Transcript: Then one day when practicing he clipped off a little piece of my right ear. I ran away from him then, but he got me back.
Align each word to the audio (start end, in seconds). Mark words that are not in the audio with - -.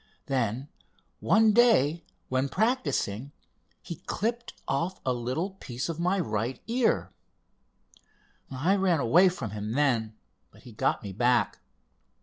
Then 0.25 0.67
one 1.19 1.53
day 1.53 2.03
when 2.27 2.49
practicing 2.49 3.33
he 3.83 3.97
clipped 4.07 4.55
off 4.67 4.99
a 5.05 5.13
little 5.13 5.51
piece 5.51 5.89
of 5.89 5.99
my 5.99 6.19
right 6.19 6.59
ear. 6.65 7.11
I 8.49 8.75
ran 8.77 8.99
away 8.99 9.29
from 9.29 9.51
him 9.51 9.73
then, 9.73 10.15
but 10.49 10.63
he 10.63 10.71
got 10.71 11.03
me 11.03 11.13
back. 11.13 11.59